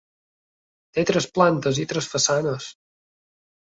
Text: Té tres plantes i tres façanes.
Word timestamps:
Té 0.97 1.03
tres 1.11 1.27
plantes 1.37 1.81
i 1.85 1.87
tres 1.93 2.09
façanes. 2.15 2.71